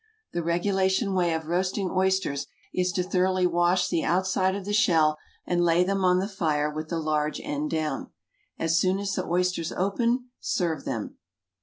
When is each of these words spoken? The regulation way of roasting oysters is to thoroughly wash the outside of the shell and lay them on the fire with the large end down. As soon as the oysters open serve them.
The 0.33 0.41
regulation 0.41 1.13
way 1.13 1.31
of 1.35 1.45
roasting 1.45 1.91
oysters 1.91 2.47
is 2.73 2.91
to 2.93 3.03
thoroughly 3.03 3.45
wash 3.45 3.87
the 3.87 4.03
outside 4.03 4.55
of 4.55 4.65
the 4.65 4.73
shell 4.73 5.19
and 5.45 5.63
lay 5.63 5.83
them 5.83 6.03
on 6.03 6.17
the 6.17 6.27
fire 6.27 6.71
with 6.73 6.89
the 6.89 6.97
large 6.97 7.39
end 7.39 7.69
down. 7.69 8.09
As 8.57 8.79
soon 8.79 8.97
as 8.97 9.13
the 9.13 9.23
oysters 9.25 9.71
open 9.71 10.29
serve 10.39 10.85
them. 10.85 11.19